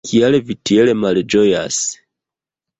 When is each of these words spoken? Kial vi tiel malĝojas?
Kial 0.11 0.37
vi 0.47 0.55
tiel 0.69 0.91
malĝojas? 1.03 1.81